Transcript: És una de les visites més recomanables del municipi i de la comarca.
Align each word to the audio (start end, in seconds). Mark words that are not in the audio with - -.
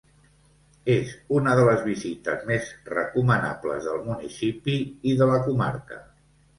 És 0.93 1.11
una 1.39 1.53
de 1.59 1.65
les 1.67 1.83
visites 1.91 2.49
més 2.49 2.73
recomanables 2.95 3.93
del 3.93 4.05
municipi 4.11 4.83
i 5.13 5.19
de 5.25 5.33
la 5.35 5.41
comarca. 5.49 6.07